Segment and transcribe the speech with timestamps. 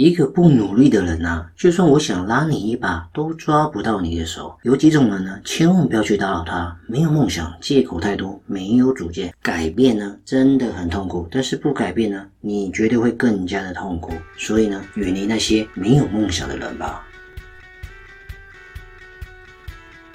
[0.00, 4.56] 一个不努力的人啊，就算我想拉你一把，都抓不到你的手。
[4.62, 5.38] 有几种人呢？
[5.44, 6.74] 千万不要去打扰他。
[6.86, 9.30] 没有梦想，借口太多，没有主见。
[9.42, 11.28] 改变呢，真的很痛苦。
[11.30, 14.14] 但是不改变呢，你绝对会更加的痛苦。
[14.38, 17.04] 所以呢，远离那些没有梦想的人吧。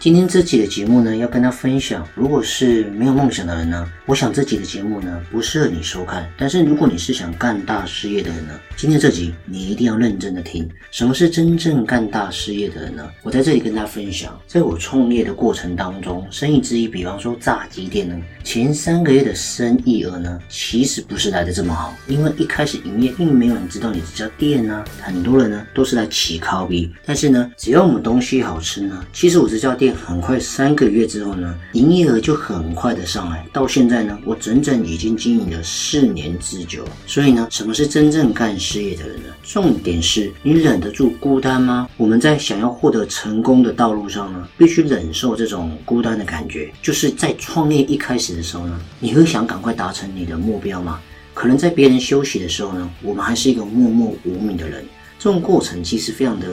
[0.00, 6.26] 今天这期的节目呢，要跟他分享，如果是没有梦想的人呢，我想这集的节目呢不适合你收看。
[6.38, 10.66] 但是如果你是想干大事业的人呢，今天这集你一定要认真的听。
[10.90, 13.06] 什么是真正干大事业的人呢？
[13.22, 26.90] 我在这里跟大家分享，在我创业的过程当中，生意之一，比方说炸鸡店呢，前三个月的生意额呢，其实不是来的这么好，因为一开始营业并没有人知道你这家店呢，很多人呢都是来起烤比。
[27.04, 29.89] 但是呢，只要我们东西好吃呢，其实我这家店。
[29.92, 33.46] 很快三个月之后呢，营业额就很快的上来。
[33.52, 36.84] 到现在呢，我整整已经经营了四年之久。
[37.06, 39.28] 所以呢，什么是真正干事业的人呢？
[39.42, 41.88] 重点是你忍得住孤单吗？
[41.96, 46.72] 我们在想要获得成功的道路上呢，必须忍受这种孤单的感觉。
[46.82, 51.00] 就是在创业一开始的时候呢，你会想赶快达成你的目标吗？
[51.32, 54.84] 可能在别人休息的时候呢，我们还是一个默默无名的人。
[55.18, 56.46] 这种过程其实非常的，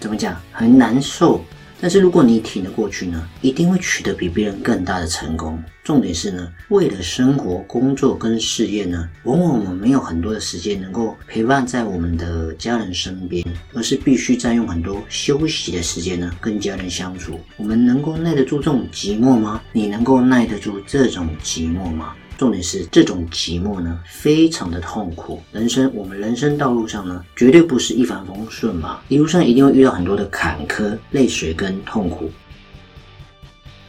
[0.00, 1.42] 怎么讲，很难受。
[1.80, 5.62] 但是如果你挺得过去呢，一定会取得比别人更大的成功。
[5.84, 17.38] 重点是呢，为了生活、工作跟事业呢，往往我们没有很多的时间能够陪伴在我们的家人身边，而是必须占用很多休息的时间呢，跟家人相处。
[17.56, 19.62] 我们能够耐得住这种寂寞吗？
[19.72, 22.14] 你能够耐得住这种寂寞吗？
[22.36, 25.40] 重点是这种寂寞呢，非常的痛苦。
[25.52, 32.30] 人生，我们人生道路上呢，绝对不是一帆风顺嘛，一路上一定会遇到很多的坎坷、泪水跟痛苦。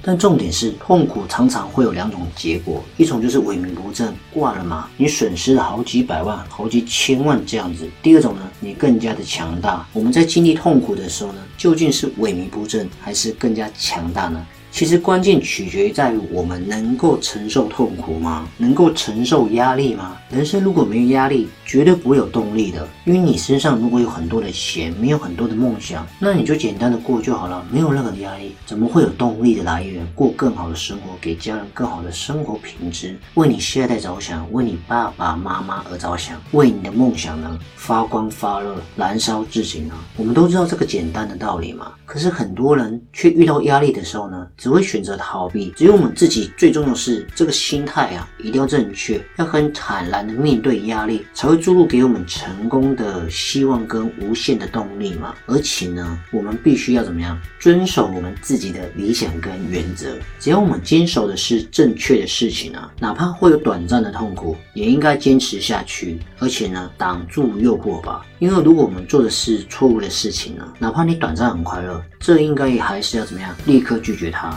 [0.01, 9.85] 但重点是，痛苦常常会有两种结果，一种就是萎靡不振，挂了嘛，你损失了好几百万、好几千万这样子；第二种呢，你更加的强大。
[9.91, 14.45] 我们在经历痛苦的时候呢，究竟是萎靡不振，还是更加强大呢？
[14.77, 18.47] 其实关键取决于在于我们能够承受痛苦吗？
[18.59, 20.15] 能够承受压力吗？
[20.29, 22.87] 人生如果没有压力，绝对不会有动力的。
[23.03, 30.07] 因为你身上如果有很多的钱，没有很多的梦想，那你就简单的过就好了，没有任何的压力，怎么会有动力的来源？
[30.13, 39.95] 过更好的生活，给家人更好的生活品质，为你下一代着想，为你爸爸妈妈而着想，为你的梦想呢发光发热，燃烧自己呢？
[40.17, 41.93] 我们都知道这个简单的道理嘛。
[42.05, 44.47] 可是很多人却遇到压力的时候呢？
[44.67, 45.73] 只会选择逃避。
[45.77, 55.33] 只有我们自己最重要的是这个心态啊，一定要正确，要很坦然的面对压力，才会注入给我们成功的希望跟无限的动力嘛。
[55.45, 57.39] 而且呢，我们必须要怎么样？
[57.61, 60.17] 遵守我们自己的理想跟原则。
[60.37, 66.19] 只要我们坚守的是正确的事情啊，哪怕会有短暂的痛苦，也应该坚持下去。
[66.39, 68.25] 而且呢，挡住诱惑吧。
[68.39, 73.55] 因为如果我们做的是错误的事情呢，哪怕你短暂很快乐，这应该也还是要怎么样？
[73.65, 74.56] 立刻拒绝它。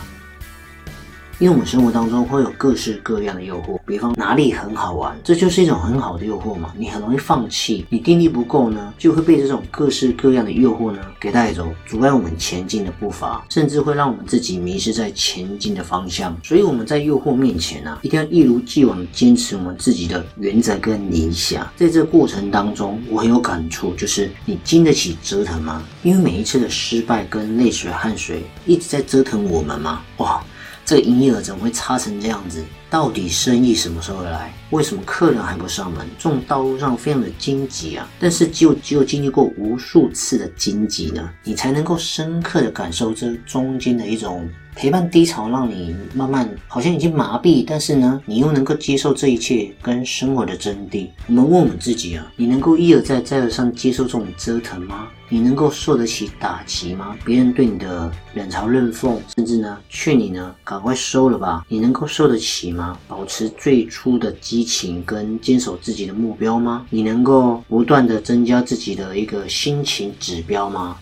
[1.41, 6.71] 因为我们生活当中会有各式各样的诱惑，比方哪里很好玩，这就是一种很好的诱惑嘛。
[6.77, 16.37] 你很容易放弃，你定力不够呢，就会被这种各式各样的诱惑呢给带走，阻碍我们前进的步伐，甚至会让我们自己迷失在前进的方向。
[16.45, 21.67] 所以我们在诱惑面前啊，一定要一如既往坚持我们自己的原则跟理想。
[21.75, 25.83] 在这过程当中，我很有感触，就是你经得起折腾吗？
[26.03, 30.03] 因为每一次的失败跟泪水汗水一直在折腾我们吗？
[30.19, 30.45] 哇！
[30.91, 32.65] 这营业额怎么会差成这样子？
[32.91, 34.53] 到底生意什么时候来？
[34.71, 36.07] 为什么客人还不上门？
[36.19, 38.09] 这种道路上非常的荆棘啊！
[38.19, 44.49] 但是只有只有经历过无数次的荆棘呢，你才能够深刻的感受这中间的一种。
[44.77, 51.09] 陪伴低潮，让你慢慢好像已经麻痹，但是呢，你又能够接受这一切跟生活的真谛。
[51.27, 55.09] 我们问我自己啊，你能够一而再、再而三接受这种折腾吗？
[55.29, 57.17] 你能够受得起打击吗？
[57.25, 62.80] 别人对你的冷嘲热讽，甚至呢，劝你呢，赶快收了吧，你能够受得起吗？
[63.09, 66.87] 保持最初的激情跟坚守自己的目标吗？
[66.91, 70.97] 你能够不断的增加自己的一个心情指标吗？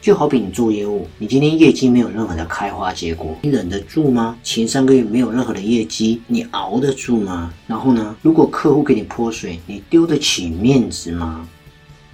[0.00, 4.38] 就好比你做业务，你今天业绩没有任何的开花结果，你忍得住吗？
[4.44, 7.52] 前三个月没有任何的业绩，你熬得住吗？
[7.66, 11.48] 然后呢，如果客户给你泼水，你丢得起面子吗？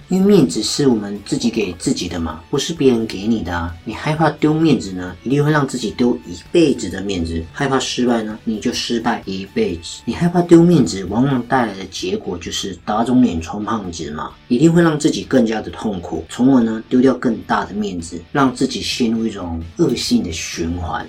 [0.09, 3.75] 因为面子是我们自己给自己的嘛，不是别人给你的啊。
[3.83, 10.01] 你害怕丢面子呢，一定会让自己丢一辈子的面子；害怕失败呢，你就失败一辈子。
[10.05, 21.07] 你害怕丢面子，往往带来的结果就是打肿脸充胖子嘛，一定会让自己更加的痛苦，从而呢丢掉更大的面子，让自己陷入一种恶性的循环。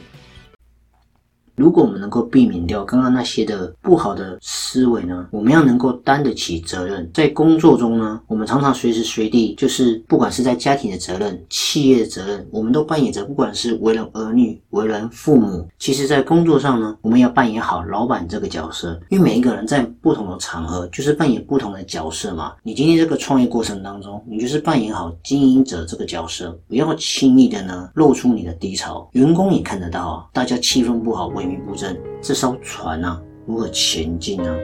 [1.56, 7.08] 如果我们能够避免掉刚刚那些的不好的思维呢，我们要能够担得起责任。
[7.14, 19.00] 在工作中呢，我们常常随时随地，就是不管是在家庭的责任、企业的责任，我们都扮演着，不管是为人儿女、为人父母，其实在工作上呢，我们要扮演好老板这个角色。
[19.08, 22.52] 因为每一个人在不同的场合，就是扮演不同的角色嘛。
[22.62, 34.56] 你今天这个创业过程当中，你就是扮演好经营者这个角色，不要轻易的呢露出你的低潮，员工也看得到啊，大家气氛不好，我萎靡不振，这艘船啊，如何前进呢？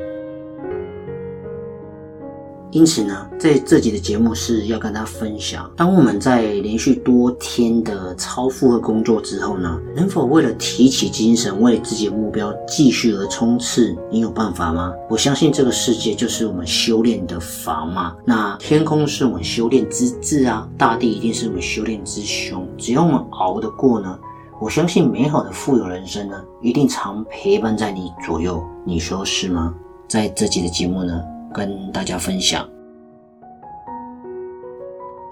[2.73, 13.97] 因此呢，在这集的节目是要跟大家分享，当我们在连续多天的超负荷工作之后呢，能否为了提起精神，为自己的目标继续而冲刺？
[14.09, 14.93] 你有办法吗？
[15.09, 18.17] 我相信这个世界就是我们修炼的房嘛。
[18.25, 22.65] 那天空是我们修炼之志啊，大地一定是我们修炼之胸。
[22.79, 24.17] 只要我们熬得过呢，
[24.61, 28.63] 我相信美好的富有人生呢，一定常陪伴在你左右。
[28.85, 29.75] 你说是吗？
[30.07, 32.69] 在这集的节目呢，跟大家分享。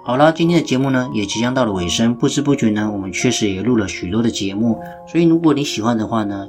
[0.02, 4.80] 好了，今天的节目呢也即将到了尾声，不知不觉呢，我们确实也录了许多的节目。
[5.06, 6.48] 所以如果你喜欢的话呢，